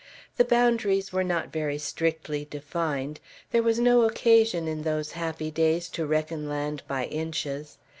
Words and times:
The 0.37 0.45
boundaries 0.45 1.13
were 1.13 1.23
not 1.23 1.51
very 1.53 1.77
strictly 1.77 2.43
defined; 2.45 3.19
there 3.51 3.61
was 3.61 3.77
no 3.79 4.01
occasion, 4.01 4.67
in 4.67 4.81
those 4.81 5.11
happy 5.11 5.51
days, 5.51 5.89
to 5.89 6.07
reckon 6.07 6.49
land 6.49 6.81
by 6.87 7.05
inches. 7.05 7.77